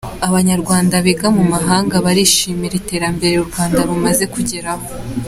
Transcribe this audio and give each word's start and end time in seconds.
Abanyarwanda 0.27 0.95
biga 1.05 1.27
mu 1.37 1.43
mahanga 1.53 1.95
barishimira 2.05 2.73
iterambere 2.81 3.35
u 3.37 3.47
Rwanda 3.49 3.79
rumaze 3.89 4.25
kugeraho 4.33 4.85